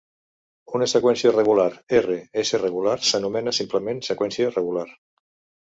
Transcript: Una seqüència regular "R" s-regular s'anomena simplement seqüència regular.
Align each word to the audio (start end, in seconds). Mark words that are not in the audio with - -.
Una 0.79 0.87
seqüència 0.93 1.33
regular 1.35 1.67
"R" 1.99 2.17
s-regular 2.45 2.97
s'anomena 3.11 3.57
simplement 3.61 4.03
seqüència 4.11 4.53
regular. 4.57 4.91